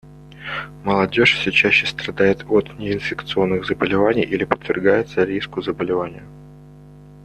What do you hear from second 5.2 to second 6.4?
риску заболевания.